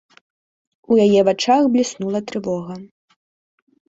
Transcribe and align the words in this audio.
У 0.93 0.95
яе 1.05 1.19
вачах 1.27 1.63
бліснула 1.75 2.19
трывога. 2.31 2.79